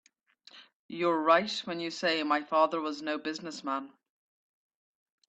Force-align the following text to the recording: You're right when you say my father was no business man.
You're 0.87 1.19
right 1.21 1.51
when 1.65 1.79
you 1.79 1.91
say 1.91 2.23
my 2.23 2.41
father 2.41 2.81
was 2.81 3.03
no 3.03 3.19
business 3.19 3.63
man. 3.63 3.93